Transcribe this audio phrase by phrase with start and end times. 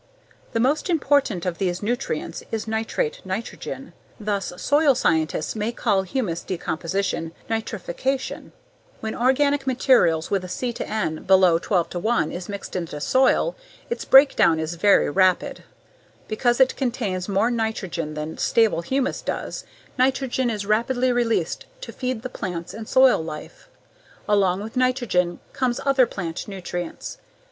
[0.53, 6.41] The most important of these nutrients is nitrate nitrogen, thus soil scientists may call humus
[6.41, 8.49] decomposition "nitrification."
[8.99, 13.55] When organic material with a C/N below 12:1 is mixed into soil
[13.91, 15.65] its breakdown is very rapid.
[16.27, 19.65] Because it contains more nitrogen than stable humus does,
[19.99, 23.69] nitrogen is rapidly released to feed the plants and soil life.
[24.27, 27.19] Along with nitrogen comes other plant nutrients.